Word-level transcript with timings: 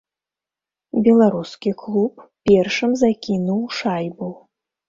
Беларускі 1.07 1.73
клуб 1.83 2.13
першым 2.51 2.99
закінуў 3.05 3.61
шайбу. 3.83 4.35